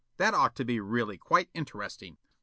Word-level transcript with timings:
That 0.17 0.33
ought 0.33 0.55
to 0.55 0.65
be 0.65 0.79
really 0.79 1.19
quite 1.19 1.51
interesting." 1.53 2.17